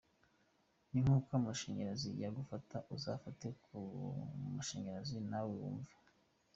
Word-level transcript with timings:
Ni 0.91 0.99
nk’ 1.03 1.09
uko 1.17 1.29
amashanyarazi 1.39 2.09
yagufata 2.23 2.77
uzafate 2.95 3.47
ku 3.63 3.77
mashanyarazi 4.55 5.17
nawe 5.29 5.51
wumve. 5.61 5.93